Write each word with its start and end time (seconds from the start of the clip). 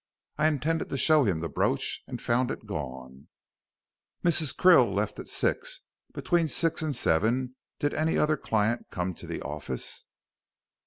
I 0.39 0.47
intended 0.47 0.89
to 0.89 0.97
show 0.97 1.25
him 1.25 1.41
the 1.41 1.47
brooch 1.47 2.01
and 2.07 2.19
found 2.19 2.49
it 2.49 2.65
gone." 2.65 3.27
"Mrs. 4.25 4.55
Krill 4.55 4.91
left 4.91 5.19
at 5.19 5.27
six. 5.27 5.81
Between 6.11 6.47
six 6.47 6.81
and 6.81 6.95
seven 6.95 7.55
did 7.77 7.93
any 7.93 8.17
other 8.17 8.35
client 8.35 8.87
come 8.89 9.09
into 9.09 9.27
the 9.27 9.43
office?" 9.43 10.07